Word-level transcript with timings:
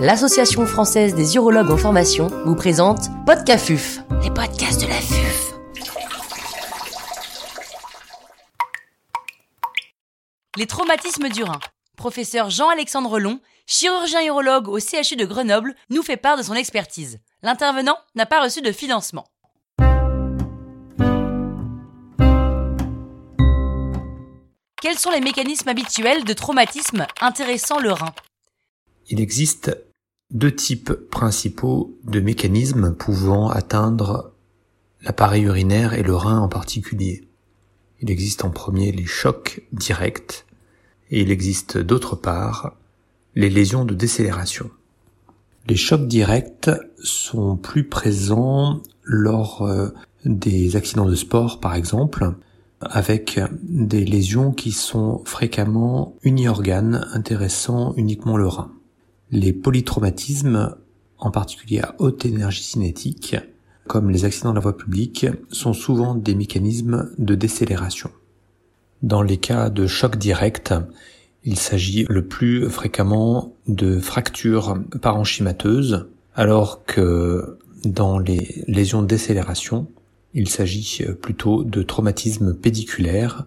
l'Association 0.00 0.66
française 0.66 1.14
des 1.14 1.36
urologues 1.36 1.70
en 1.70 1.76
formation 1.76 2.28
vous 2.44 2.56
présente 2.56 3.08
Podcafuf, 3.26 4.00
les 4.22 4.30
podcasts 4.30 4.80
de 4.80 4.86
la 4.86 4.94
FUF. 4.94 5.54
Les 10.56 10.66
traumatismes 10.66 11.28
du 11.28 11.42
rein. 11.42 11.60
Professeur 11.96 12.50
Jean-Alexandre 12.50 13.18
Long, 13.18 13.40
chirurgien 13.66 14.24
urologue 14.24 14.68
au 14.68 14.78
CHU 14.78 15.16
de 15.16 15.24
Grenoble, 15.24 15.74
nous 15.90 16.02
fait 16.02 16.16
part 16.16 16.36
de 16.36 16.42
son 16.42 16.54
expertise. 16.54 17.18
L'intervenant 17.42 17.96
n'a 18.14 18.26
pas 18.26 18.42
reçu 18.42 18.62
de 18.62 18.72
financement. 18.72 19.26
Quels 24.82 24.98
sont 24.98 25.10
les 25.10 25.20
mécanismes 25.20 25.68
habituels 25.68 26.24
de 26.24 26.32
traumatisme 26.32 27.06
intéressant 27.20 27.78
le 27.78 27.92
rein? 27.92 28.12
Il 29.08 29.20
existe 29.20 29.76
deux 30.32 30.54
types 30.54 30.92
principaux 31.10 31.96
de 32.04 32.20
mécanismes 32.20 32.94
pouvant 32.94 33.50
atteindre 33.50 34.32
l'appareil 35.02 35.44
urinaire 35.44 35.94
et 35.94 36.02
le 36.02 36.14
rein 36.14 36.38
en 36.38 36.48
particulier. 36.48 37.28
Il 38.00 38.10
existe 38.10 38.44
en 38.44 38.50
premier 38.50 38.92
les 38.92 39.06
chocs 39.06 39.62
directs 39.72 40.46
et 41.10 41.20
il 41.20 41.30
existe 41.30 41.78
d'autre 41.78 42.16
part 42.16 42.74
les 43.34 43.50
lésions 43.50 43.84
de 43.84 43.94
décélération. 43.94 44.70
Les 45.66 45.76
chocs 45.76 46.06
directs 46.06 46.70
sont 47.02 47.56
plus 47.56 47.88
présents 47.88 48.82
lors 49.02 49.62
euh, 49.62 49.88
des 50.24 50.76
accidents 50.76 51.06
de 51.06 51.14
sport 51.14 51.60
par 51.60 51.74
exemple, 51.74 52.34
avec 52.80 53.40
des 53.62 54.04
lésions 54.04 54.52
qui 54.52 54.72
sont 54.72 55.22
fréquemment 55.24 56.16
uniorganes 56.22 57.06
intéressant 57.12 57.94
uniquement 57.96 58.36
le 58.36 58.46
rein. 58.46 58.73
Les 59.34 59.52
polytraumatismes, 59.52 60.76
en 61.18 61.32
particulier 61.32 61.80
à 61.80 61.96
haute 61.98 62.24
énergie 62.24 62.62
cinétique, 62.62 63.34
comme 63.88 64.10
les 64.10 64.24
accidents 64.24 64.50
de 64.50 64.54
la 64.54 64.60
voie 64.60 64.76
publique, 64.76 65.26
sont 65.50 65.72
souvent 65.72 66.14
des 66.14 66.36
mécanismes 66.36 67.10
de 67.18 67.34
décélération. 67.34 68.12
Dans 69.02 69.22
les 69.22 69.38
cas 69.38 69.70
de 69.70 69.88
choc 69.88 70.18
direct, 70.18 70.72
il 71.42 71.58
s'agit 71.58 72.06
le 72.08 72.24
plus 72.28 72.70
fréquemment 72.70 73.56
de 73.66 73.98
fractures 73.98 74.78
parenchymateuses, 75.02 76.06
alors 76.36 76.84
que 76.84 77.58
dans 77.84 78.20
les 78.20 78.62
lésions 78.68 79.02
de 79.02 79.08
décélération, 79.08 79.88
il 80.32 80.48
s'agit 80.48 81.06
plutôt 81.20 81.64
de 81.64 81.82
traumatismes 81.82 82.54
pédiculaires, 82.54 83.46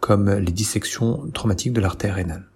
comme 0.00 0.30
les 0.30 0.52
dissections 0.52 1.30
traumatiques 1.34 1.74
de 1.74 1.82
l'artère 1.82 2.14
rénale. 2.14 2.46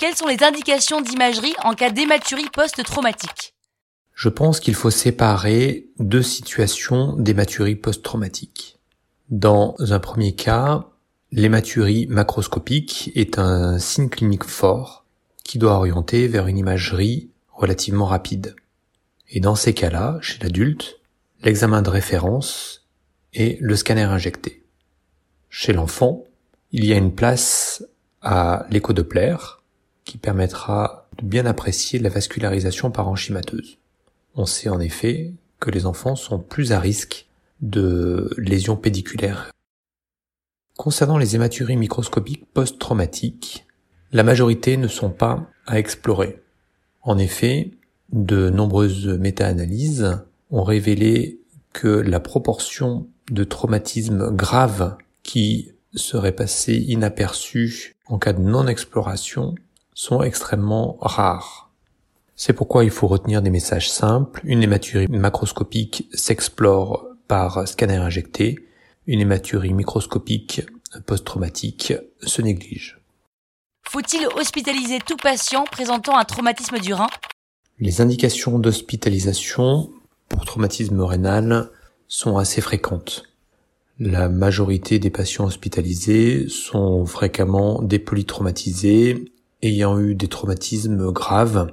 Quelles 0.00 0.16
sont 0.16 0.28
les 0.28 0.42
indications 0.42 1.02
d'imagerie 1.02 1.52
en 1.62 1.74
cas 1.74 1.90
d'hématurie 1.90 2.48
post-traumatique 2.54 3.52
Je 4.14 4.30
pense 4.30 4.58
qu'il 4.58 4.74
faut 4.74 4.88
séparer 4.88 5.88
deux 5.98 6.22
situations 6.22 7.16
d'hématurie 7.16 7.76
post-traumatique. 7.76 8.78
Dans 9.28 9.74
un 9.78 9.98
premier 9.98 10.34
cas, 10.34 10.86
l'hématurie 11.32 12.06
macroscopique 12.06 13.12
est 13.14 13.38
un 13.38 13.78
signe 13.78 14.08
clinique 14.08 14.44
fort 14.44 15.04
qui 15.44 15.58
doit 15.58 15.74
orienter 15.74 16.28
vers 16.28 16.46
une 16.46 16.56
imagerie 16.56 17.28
relativement 17.52 18.06
rapide. 18.06 18.56
Et 19.28 19.40
dans 19.40 19.54
ces 19.54 19.74
cas-là, 19.74 20.16
chez 20.22 20.38
l'adulte, 20.38 20.98
l'examen 21.42 21.82
de 21.82 21.90
référence 21.90 22.86
est 23.34 23.60
le 23.60 23.76
scanner 23.76 24.04
injecté. 24.04 24.64
Chez 25.50 25.74
l'enfant, 25.74 26.24
il 26.72 26.86
y 26.86 26.94
a 26.94 26.96
une 26.96 27.14
place 27.14 27.84
à 28.22 28.64
l'échodoppler 28.70 29.36
qui 30.04 30.18
permettra 30.18 31.08
de 31.18 31.26
bien 31.26 31.46
apprécier 31.46 31.98
la 31.98 32.08
vascularisation 32.08 32.90
parenchymateuse. 32.90 33.78
On 34.34 34.46
sait 34.46 34.68
en 34.68 34.80
effet 34.80 35.32
que 35.58 35.70
les 35.70 35.86
enfants 35.86 36.16
sont 36.16 36.38
plus 36.38 36.72
à 36.72 36.80
risque 36.80 37.26
de 37.60 38.34
lésions 38.38 38.76
pédiculaires 38.76 39.50
Concernant 40.80 41.18
les 41.18 41.34
hématuries 41.36 41.76
microscopiques 41.76 42.46
post-traumatiques, 42.54 43.66
la 44.12 44.22
majorité 44.22 44.78
ne 44.78 44.88
sont 44.88 45.10
pas 45.10 45.50
à 45.66 45.78
explorer. 45.78 46.40
En 47.02 47.18
effet, 47.18 47.72
de 48.12 48.48
nombreuses 48.48 49.06
méta-analyses 49.06 50.22
ont 50.50 50.62
révélé 50.62 51.38
que 51.74 51.88
la 51.88 52.18
proportion 52.18 53.06
de 53.30 53.44
traumatismes 53.44 54.34
graves 54.34 54.96
qui 55.22 55.72
seraient 55.94 56.34
passés 56.34 56.76
inaperçus 56.88 57.94
en 58.06 58.18
cas 58.18 58.32
de 58.32 58.40
non-exploration 58.40 59.56
sont 60.00 60.22
extrêmement 60.22 60.96
rares. 61.02 61.70
C'est 62.34 62.54
pourquoi 62.54 62.84
il 62.84 62.90
faut 62.90 63.06
retenir 63.06 63.42
des 63.42 63.50
messages 63.50 63.90
simples. 63.90 64.40
Une 64.44 64.62
hématurie 64.62 65.08
macroscopique 65.08 66.08
s'explore 66.14 67.04
par 67.28 67.68
scanner 67.68 67.96
injecté 67.96 68.66
une 69.06 69.20
hématurie 69.20 69.74
microscopique 69.74 70.62
post-traumatique 71.04 71.92
se 72.22 72.40
néglige. 72.40 72.98
Faut-il 73.82 74.26
hospitaliser 74.38 75.00
tout 75.00 75.18
patient 75.18 75.64
présentant 75.64 76.16
un 76.16 76.24
traumatisme 76.24 76.78
du 76.78 76.94
rein? 76.94 77.08
Les 77.78 78.00
indications 78.00 78.58
d'hospitalisation 78.58 79.90
pour 80.30 80.46
traumatisme 80.46 81.02
rénal 81.02 81.68
sont 82.08 82.38
assez 82.38 82.62
fréquentes. 82.62 83.24
La 83.98 84.30
majorité 84.30 84.98
des 84.98 85.10
patients 85.10 85.44
hospitalisés 85.44 86.48
sont 86.48 87.04
fréquemment 87.04 87.82
dépolytraumatisés 87.82 89.30
ayant 89.62 89.98
eu 89.98 90.14
des 90.14 90.28
traumatismes 90.28 91.10
graves 91.12 91.72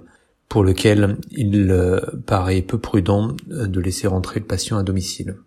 pour 0.49 0.63
lesquels 0.63 1.17
il 1.31 1.71
euh, 1.71 1.99
paraît 2.25 2.61
peu 2.61 2.77
prudent 2.77 3.35
de 3.47 3.79
laisser 3.79 4.07
rentrer 4.07 4.39
le 4.39 4.45
patient 4.45 4.77
à 4.77 4.83
domicile. 4.83 5.37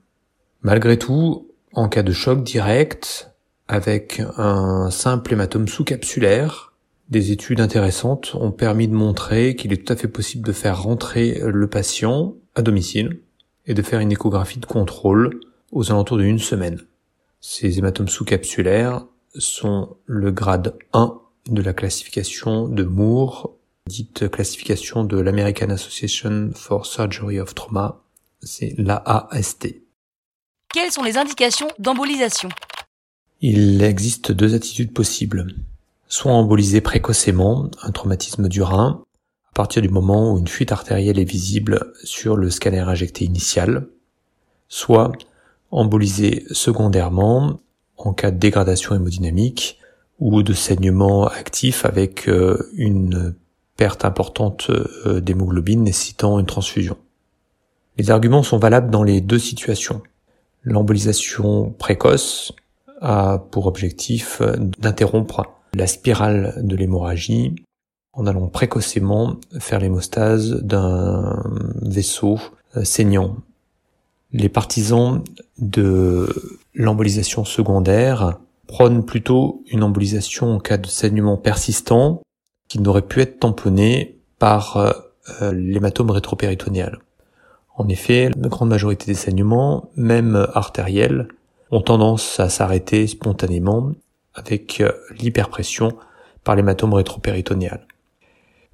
Malgré 0.63 0.99
tout, 0.99 1.49
en 1.73 1.89
cas 1.89 2.03
de 2.03 2.13
choc 2.13 2.43
direct, 2.43 3.31
avec 3.69 4.21
un 4.37 4.91
simple 4.91 5.33
hématome 5.33 5.69
sous-capsulaire, 5.69 6.73
des 7.09 7.33
études 7.33 7.61
intéressantes 7.61 8.35
ont 8.35 8.53
permis 8.53 8.89
de 8.89 8.95
montrer 8.95 9.57
qu'il 9.57 9.73
est 9.73 9.85
tout 9.85 9.93
à 9.93 9.97
fait 9.97 10.09
possible 10.09 10.47
de 10.47 10.53
faire 10.53 10.83
rentrer 10.83 11.41
le 11.45 11.67
patient 11.67 12.35
à 12.55 12.63
domicile 12.63 13.21
et 13.67 13.75
de 13.75 13.83
faire 13.83 14.01
une 14.01 14.13
échographie 14.13 14.61
de 14.61 14.67
contrôle 14.67 15.41
aux 15.73 15.91
alentours 15.91 16.19
d'une 16.19 16.39
semaine. 16.39 16.81
Ces 17.41 17.79
hématomes 17.79 18.09
sous-capsulaires 18.09 19.07
sont 19.37 19.97
le 20.07 20.31
grade 20.31 20.77
1 20.93 21.21
de 21.49 21.63
la 21.63 21.73
classification 21.73 22.69
de 22.69 22.85
Moore, 22.85 23.57
dite 23.87 24.29
classification 24.29 25.05
de 25.05 25.19
l'American 25.19 25.71
Association 25.71 26.51
for 26.55 26.87
Surgery 26.87 27.41
of 27.41 27.55
Trauma, 27.55 28.03
c'est 28.43 28.75
l'AAST. 28.79 29.83
Quelles 30.73 30.93
sont 30.93 31.03
les 31.03 31.19
indications 31.19 31.69
d'embolisation? 31.79 32.49
Il 33.41 33.83
existe 33.83 34.33
deux 34.33 34.55
attitudes 34.55 34.93
possibles. 34.93 35.55
Soit 36.09 36.33
emboliser 36.33 36.81
précocement 36.81 37.71
un 37.83 37.91
traumatisme 37.91 38.49
du 38.49 38.63
rein, 38.63 39.05
à 39.51 39.55
partir 39.55 39.83
du 39.83 39.89
moment 39.89 40.33
où 40.33 40.39
une 40.39 40.49
fuite 40.49 40.73
artérielle 40.73 41.19
est 41.19 41.25
visible 41.25 41.93
sur 42.05 42.37
le 42.37 42.51
scanner 42.51 42.81
injecté 42.81 43.25
initial, 43.25 43.89
soit 44.69 45.13
emboliser 45.71 46.45
secondairement 46.51 47.61
en 47.97 48.13
cas 48.13 48.31
de 48.31 48.39
dégradation 48.39 48.95
hémodynamique 48.95 49.80
ou 50.21 50.43
de 50.43 50.53
saignement 50.53 51.27
actif 51.27 51.85
avec 51.85 52.29
euh, 52.29 52.71
une 52.75 53.35
perte 53.77 54.05
importante 54.05 54.71
euh, 54.71 55.21
d'hémoglobine 55.21 55.83
nécessitant 55.83 56.39
une 56.39 56.47
transfusion. 56.47 56.97
Les 57.97 58.11
arguments 58.11 58.43
sont 58.43 58.59
valables 58.59 58.91
dans 58.91 59.03
les 59.03 59.21
deux 59.21 59.39
situations. 59.39 60.03
L'embolisation 60.63 61.71
précoce 61.71 62.53
a 63.01 63.39
pour 63.51 63.67
objectif 63.67 64.43
d'interrompre 64.79 65.47
la 65.75 65.87
spirale 65.87 66.55
de 66.59 66.77
l'hémorragie 66.77 67.55
en 68.13 68.27
allant 68.27 68.49
précocement 68.49 69.37
faire 69.59 69.81
l'hémostase 69.81 70.63
d'un 70.63 71.43
vaisseau 71.83 72.39
euh, 72.77 72.85
saignant. 72.85 73.37
Les 74.33 74.49
partisans 74.49 75.23
de 75.59 76.29
l'embolisation 76.75 77.45
secondaire 77.45 78.39
prônent 78.71 79.05
plutôt 79.05 79.65
une 79.67 79.83
embolisation 79.83 80.55
en 80.55 80.61
cas 80.61 80.79
de 80.79 80.87
saignement 80.87 81.37
persistant 81.37 82.23
qui 82.69 82.79
n'aurait 82.79 83.03
pu 83.03 83.21
être 83.21 83.41
tamponné 83.41 84.21
par 84.39 84.77
euh, 84.77 85.53
l'hématome 85.53 86.13
rétropéritonéal. 86.13 87.01
En 87.77 87.89
effet, 87.89 88.31
la 88.39 88.49
grande 88.49 88.69
majorité 88.69 89.07
des 89.07 89.15
saignements, 89.15 89.91
même 89.97 90.47
artériels, 90.55 91.27
ont 91.73 91.81
tendance 91.81 92.39
à 92.39 92.49
s'arrêter 92.49 93.09
spontanément 93.09 93.91
avec 94.35 94.81
euh, 94.81 94.93
l'hyperpression 95.19 95.97
par 96.45 96.55
l'hématome 96.55 96.95
rétropéritonéal. 96.95 97.89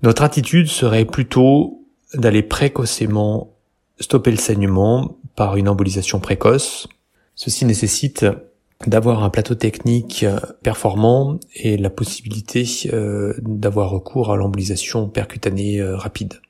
Notre 0.02 0.24
attitude 0.24 0.66
serait 0.66 1.06
plutôt 1.06 1.86
d'aller 2.12 2.42
précocement 2.42 3.54
stopper 3.98 4.30
le 4.30 4.36
saignement 4.36 5.16
par 5.36 5.56
une 5.56 5.70
embolisation 5.70 6.20
précoce. 6.20 6.86
Ceci 7.34 7.64
nécessite 7.64 8.26
d'avoir 8.86 9.22
un 9.22 9.30
plateau 9.30 9.54
technique 9.54 10.22
euh, 10.22 10.38
performant 10.62 11.38
et 11.54 11.76
la 11.76 11.90
possibilité 11.90 12.66
euh, 12.92 13.34
d'avoir 13.40 13.90
recours 13.90 14.32
à 14.32 14.36
l'embolisation 14.36 15.08
percutanée 15.08 15.82
rapide. 15.82 16.40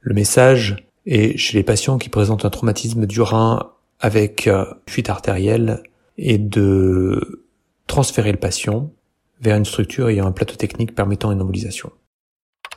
Le 0.00 0.14
message 0.14 0.76
est 1.06 1.36
chez 1.36 1.56
les 1.56 1.62
patients 1.62 1.98
qui 1.98 2.08
présentent 2.08 2.44
un 2.44 2.50
traumatisme 2.50 3.06
du 3.06 3.20
rein 3.20 3.72
avec 4.00 4.46
euh, 4.46 4.64
fuite 4.88 5.08
artérielle 5.08 5.82
et 6.18 6.38
de 6.38 7.44
transférer 7.86 8.32
le 8.32 8.38
patient 8.38 8.90
vers 9.40 9.56
une 9.56 9.64
structure 9.64 10.08
ayant 10.08 10.26
un 10.26 10.32
plateau 10.32 10.56
technique 10.56 10.94
permettant 10.94 11.30
une 11.32 11.40
embolisation. 11.40 11.90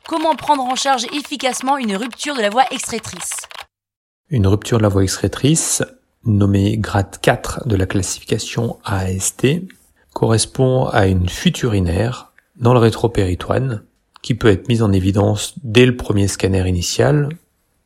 Comment 0.07 0.35
prendre 0.35 0.63
en 0.63 0.75
charge 0.75 1.05
efficacement 1.13 1.77
une 1.77 1.95
rupture 1.95 2.35
de 2.35 2.41
la 2.41 2.49
voie 2.49 2.65
extratrice 2.71 3.37
Une 4.29 4.47
rupture 4.47 4.77
de 4.77 4.83
la 4.83 4.89
voie 4.89 5.03
extratrice, 5.03 5.83
nommée 6.25 6.77
grade 6.77 7.17
4 7.21 7.67
de 7.67 7.75
la 7.75 7.85
classification 7.85 8.77
AST, 8.83 9.47
correspond 10.13 10.85
à 10.85 11.07
une 11.07 11.29
fuite 11.29 11.61
urinaire 11.63 12.31
dans 12.57 12.73
le 12.73 12.79
rétropéritoine 12.79 13.83
qui 14.21 14.35
peut 14.35 14.49
être 14.49 14.67
mise 14.67 14.83
en 14.83 14.91
évidence 14.91 15.55
dès 15.63 15.85
le 15.85 15.95
premier 15.95 16.27
scanner 16.27 16.67
initial 16.67 17.29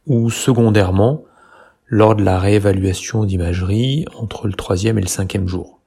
ou 0.08 0.30
secondairement 0.30 1.24
lors 1.88 2.16
de 2.16 2.24
la 2.24 2.40
réévaluation 2.40 3.24
d'imagerie 3.24 4.06
entre 4.16 4.48
le 4.48 4.54
troisième 4.54 4.98
et 4.98 5.02
le 5.02 5.08
cinquième 5.08 5.48
jour. 5.48 5.80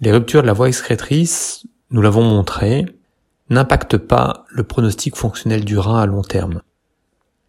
Les 0.00 0.12
ruptures 0.12 0.42
de 0.42 0.46
la 0.46 0.52
voie 0.52 0.68
excrétrice, 0.68 1.66
nous 1.90 2.02
l'avons 2.02 2.22
montré, 2.22 2.86
n'impactent 3.50 3.96
pas 3.96 4.44
le 4.48 4.62
pronostic 4.62 5.16
fonctionnel 5.16 5.64
du 5.64 5.76
rein 5.76 5.98
à 5.98 6.06
long 6.06 6.22
terme. 6.22 6.62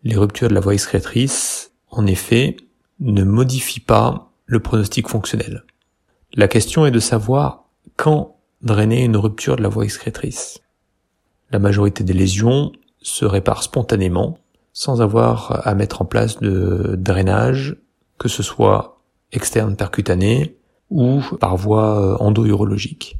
Les 0.03 0.15
ruptures 0.15 0.49
de 0.49 0.55
la 0.55 0.61
voie 0.61 0.73
excrétrice, 0.73 1.71
en 1.91 2.07
effet, 2.07 2.57
ne 2.99 3.23
modifient 3.23 3.79
pas 3.79 4.31
le 4.45 4.59
pronostic 4.59 5.07
fonctionnel. 5.07 5.63
La 6.33 6.47
question 6.47 6.85
est 6.85 6.91
de 6.91 6.99
savoir 6.99 7.65
quand 7.95 8.37
drainer 8.61 9.03
une 9.03 9.17
rupture 9.17 9.55
de 9.55 9.63
la 9.63 9.69
voie 9.69 9.83
excrétrice. 9.83 10.59
La 11.51 11.59
majorité 11.59 12.03
des 12.03 12.13
lésions 12.13 12.71
se 13.01 13.25
réparent 13.25 13.63
spontanément 13.63 14.37
sans 14.73 15.01
avoir 15.01 15.67
à 15.67 15.73
mettre 15.75 16.01
en 16.01 16.05
place 16.05 16.39
de 16.39 16.95
drainage, 16.97 17.75
que 18.17 18.29
ce 18.29 18.43
soit 18.43 19.01
externe 19.31 19.75
percutané 19.75 20.57
ou 20.89 21.21
par 21.39 21.57
voie 21.57 21.99
euh, 21.99 22.17
endo-urologique. 22.19 23.17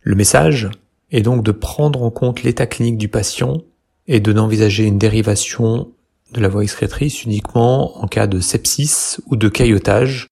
Le 0.00 0.14
message 0.14 0.70
est 1.10 1.22
donc 1.22 1.42
de 1.44 1.52
prendre 1.52 2.02
en 2.02 2.10
compte 2.10 2.42
l'état 2.42 2.66
clinique 2.66 2.98
du 2.98 3.08
patient 3.08 3.62
et 4.06 4.20
de 4.20 4.32
n'envisager 4.32 4.84
une 4.84 4.98
dérivation 4.98 5.92
de 6.32 6.40
la 6.40 6.48
voie 6.48 6.62
excrétrice 6.62 7.24
uniquement 7.24 8.02
en 8.02 8.06
cas 8.06 8.26
de 8.26 8.40
sepsis 8.40 9.18
ou 9.26 9.36
de 9.36 9.48
caillotage 9.48 10.28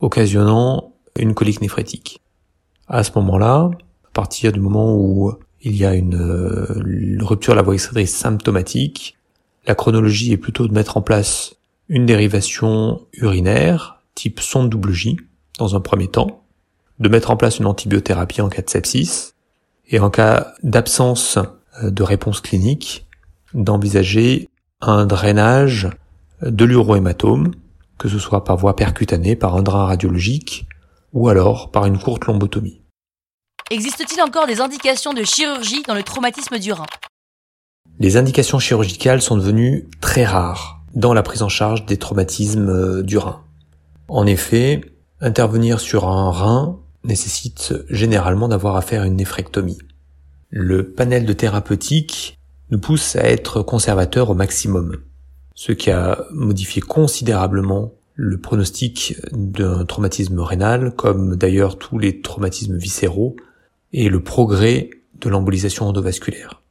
occasionnant 0.00 0.92
une 1.18 1.34
colique 1.34 1.60
néphrétique. 1.60 2.20
À 2.86 3.02
ce 3.02 3.12
moment-là, 3.16 3.70
à 4.06 4.10
partir 4.12 4.52
du 4.52 4.60
moment 4.60 4.94
où 4.94 5.32
il 5.62 5.76
y 5.76 5.84
a 5.84 5.94
une, 5.94 6.14
euh, 6.14 7.18
rupture 7.20 7.54
de 7.54 7.56
la 7.56 7.62
voie 7.62 7.74
excrétrice 7.74 8.14
symptomatique, 8.14 9.16
la 9.66 9.74
chronologie 9.74 10.32
est 10.32 10.38
plutôt 10.38 10.68
de 10.68 10.72
mettre 10.72 10.96
en 10.96 11.02
place 11.02 11.56
une 11.88 12.06
dérivation 12.06 13.00
urinaire, 13.12 14.02
type 14.14 14.40
sonde 14.40 14.70
double 14.70 14.92
J, 14.92 15.16
dans 15.58 15.74
un 15.74 15.80
premier 15.80 16.08
temps, 16.08 16.44
de 17.00 17.08
mettre 17.08 17.30
en 17.30 17.36
place 17.36 17.58
une 17.58 17.66
antibiothérapie 17.66 18.40
en 18.40 18.48
cas 18.48 18.62
de 18.62 18.70
sepsis, 18.70 19.32
et 19.88 19.98
en 19.98 20.10
cas 20.10 20.52
d'absence 20.62 21.38
euh, 21.82 21.90
de 21.90 22.02
réponse 22.02 22.40
clinique, 22.40 23.06
d'envisager 23.54 24.47
un 24.80 25.06
drainage 25.06 25.88
de 26.42 26.64
l'urohématome, 26.64 27.54
que 27.98 28.08
ce 28.08 28.18
soit 28.18 28.44
par 28.44 28.56
voie 28.56 28.76
percutanée, 28.76 29.36
par 29.36 29.56
un 29.56 29.62
drain 29.62 29.86
radiologique, 29.86 30.66
ou 31.12 31.28
alors 31.28 31.70
par 31.70 31.86
une 31.86 31.98
courte 31.98 32.26
lombotomie. 32.26 32.82
Existe-t-il 33.70 34.22
encore 34.22 34.46
des 34.46 34.60
indications 34.60 35.12
de 35.12 35.24
chirurgie 35.24 35.82
dans 35.86 35.94
le 35.94 36.02
traumatisme 36.02 36.58
du 36.58 36.72
rein? 36.72 36.86
Les 37.98 38.16
indications 38.16 38.58
chirurgicales 38.58 39.20
sont 39.20 39.36
devenues 39.36 39.88
très 40.00 40.24
rares 40.24 40.80
dans 40.94 41.12
la 41.12 41.22
prise 41.22 41.42
en 41.42 41.48
charge 41.48 41.84
des 41.84 41.96
traumatismes 41.96 42.68
euh, 42.68 43.02
du 43.02 43.18
rein. 43.18 43.42
En 44.08 44.26
effet, 44.26 44.80
intervenir 45.20 45.80
sur 45.80 46.08
un 46.08 46.30
rein 46.30 46.78
nécessite 47.04 47.74
généralement 47.90 48.48
d'avoir 48.48 48.76
à 48.76 48.82
faire 48.82 49.04
une 49.04 49.16
néphrectomie. 49.16 49.78
Le 50.50 50.92
panel 50.92 51.26
de 51.26 51.32
thérapeutique 51.32 52.37
nous 52.70 52.78
pousse 52.78 53.16
à 53.16 53.24
être 53.24 53.62
conservateur 53.62 54.30
au 54.30 54.34
maximum, 54.34 54.96
ce 55.54 55.72
qui 55.72 55.90
a 55.90 56.24
modifié 56.30 56.82
considérablement 56.82 57.92
le 58.14 58.38
pronostic 58.38 59.16
d'un 59.32 59.84
traumatisme 59.84 60.40
rénal, 60.40 60.92
comme 60.94 61.36
d'ailleurs 61.36 61.78
tous 61.78 61.98
les 61.98 62.20
traumatismes 62.20 62.76
viscéraux, 62.76 63.36
et 63.92 64.08
le 64.08 64.22
progrès 64.22 64.90
de 65.20 65.28
l'embolisation 65.28 65.86
endovasculaire. 65.86 66.62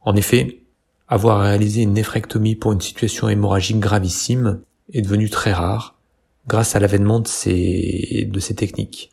En 0.00 0.16
effet, 0.16 0.62
avoir 1.08 1.40
réalisé 1.40 1.82
une 1.82 1.92
néphrectomie 1.92 2.54
pour 2.54 2.72
une 2.72 2.80
situation 2.80 3.28
hémorragique 3.28 3.80
gravissime 3.80 4.60
est 4.92 5.02
devenu 5.02 5.28
très 5.28 5.52
rare 5.52 5.96
grâce 6.46 6.74
à 6.74 6.80
l'avènement 6.80 7.20
de 7.20 7.28
ces, 7.28 8.28
de 8.30 8.40
ces 8.40 8.54
techniques. 8.54 9.10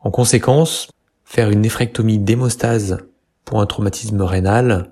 En 0.00 0.10
conséquence, 0.10 0.88
faire 1.24 1.50
une 1.50 1.60
néphrectomie 1.60 2.18
d'hémostase 2.18 2.98
pour 3.44 3.60
un 3.60 3.66
traumatisme 3.66 4.22
rénal 4.22 4.90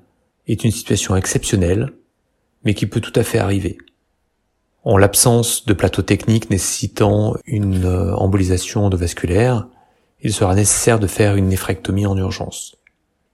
est 0.52 0.64
une 0.64 0.70
situation 0.70 1.17
exceptionnelle, 1.17 1.93
mais 2.64 2.75
qui 2.75 2.87
peut 2.87 3.00
tout 3.00 3.12
à 3.14 3.23
fait 3.23 3.38
arriver. 3.38 3.79
En 4.82 4.97
l'absence 4.97 5.67
de 5.67 5.75
plateau 5.75 6.02
technique 6.02 6.50
nécessitant 6.50 7.35
une 7.44 7.85
euh, 7.85 8.14
embolisation 8.14 8.87
endovasculaire, 8.87 9.69
il 10.23 10.32
sera 10.32 10.55
nécessaire 10.55 10.99
de 10.99 11.06
faire 11.06 11.37
une 11.37 11.49
néphrectomie 11.49 12.06
en 12.06 12.17
urgence. 12.17 12.76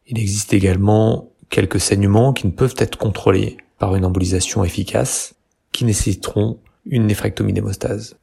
Il 0.06 0.18
existe 0.18 0.52
également 0.52 1.30
quelques 1.50 1.80
saignements 1.80 2.32
qui 2.32 2.46
ne 2.46 2.52
peuvent 2.52 2.74
être 2.78 2.98
contrôlés 2.98 3.56
par 3.78 3.94
une 3.94 4.04
embolisation 4.04 4.64
efficace, 4.64 5.34
qui 5.72 5.84
nécessiteront 5.84 6.58
une 6.84 7.06
néphrectomie 7.06 7.52
d'hémostase. 7.52 8.16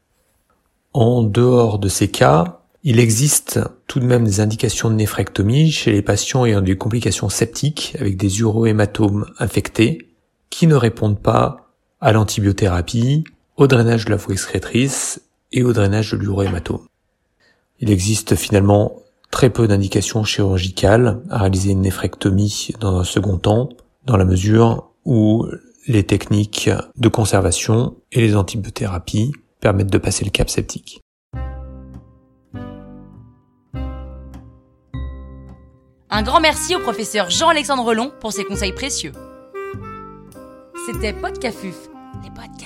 En 0.93 1.23
dehors 1.23 1.79
de 1.79 1.89
ces 1.89 2.09
cas, 2.09 2.62
il 2.83 2.99
existe 2.99 3.61
tout 3.87 3.99
de 3.99 4.05
même 4.05 4.25
des 4.25 4.41
indications 4.41 4.89
de 4.89 4.95
néphrectomie 4.95 5.71
chez 5.71 5.91
les 5.93 6.01
patients 6.01 6.45
ayant 6.45 6.61
des 6.61 6.77
complications 6.77 7.29
septiques 7.29 7.95
avec 7.99 8.17
des 8.17 8.39
urohématomes 8.39 9.25
infectés 9.39 10.09
qui 10.49 10.67
ne 10.67 10.75
répondent 10.75 11.21
pas 11.21 11.71
à 12.01 12.11
l'antibiothérapie, 12.11 13.23
au 13.55 13.67
drainage 13.67 14.05
de 14.05 14.11
la 14.11 14.17
voie 14.17 14.33
excrétrice 14.33 15.21
et 15.53 15.63
au 15.63 15.71
drainage 15.71 16.11
de 16.11 16.17
l'urohématome. 16.17 16.85
Il 17.79 17.89
existe 17.89 18.35
finalement 18.35 19.01
très 19.31 19.49
peu 19.49 19.67
d'indications 19.67 20.25
chirurgicales 20.25 21.21
à 21.29 21.39
réaliser 21.39 21.71
une 21.71 21.81
néphrectomie 21.81 22.71
dans 22.81 22.99
un 22.99 23.03
second 23.03 23.37
temps, 23.37 23.69
dans 24.05 24.17
la 24.17 24.25
mesure 24.25 24.91
où 25.05 25.47
les 25.87 26.03
techniques 26.03 26.69
de 26.97 27.07
conservation 27.07 27.95
et 28.11 28.19
les 28.19 28.35
antibiothérapies 28.35 29.31
permettent 29.61 29.91
de 29.91 29.97
passer 29.97 30.25
le 30.25 30.31
cap 30.31 30.49
septique. 30.49 31.02
Un 36.15 36.21
grand 36.21 36.39
merci 36.39 36.75
au 36.75 36.79
professeur 36.79 37.31
Jean-Alexandre 37.31 37.95
Long 37.95 38.11
pour 38.19 38.31
ses 38.33 38.45
conseils 38.45 38.71
précieux. 38.71 39.13
C'était 40.85 41.11
Podcafuf, 41.11 41.75
les 42.23 42.29
podcasts. 42.29 42.62